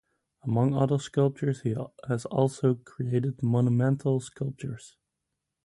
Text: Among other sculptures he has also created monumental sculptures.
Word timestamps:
Among 0.41 0.73
other 0.73 0.97
sculptures 0.97 1.61
he 1.61 1.75
has 2.07 2.25
also 2.25 2.73
created 2.73 3.43
monumental 3.43 4.19
sculptures. 4.19 4.97